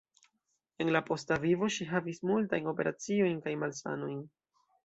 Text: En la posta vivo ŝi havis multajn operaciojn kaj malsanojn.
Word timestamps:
En 0.85 0.89
la 0.95 1.01
posta 1.09 1.37
vivo 1.43 1.69
ŝi 1.77 1.87
havis 1.91 2.23
multajn 2.31 2.73
operaciojn 2.75 3.39
kaj 3.47 3.57
malsanojn. 3.67 4.21